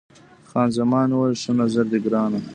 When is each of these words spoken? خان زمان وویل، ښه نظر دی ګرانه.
خان 0.49 0.67
زمان 0.77 1.09
وویل، 1.11 1.35
ښه 1.43 1.51
نظر 1.61 1.85
دی 1.91 1.99
ګرانه. 2.05 2.39